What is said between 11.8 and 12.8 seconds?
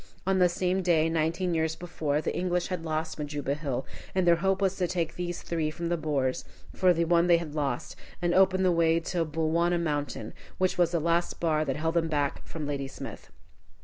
them back from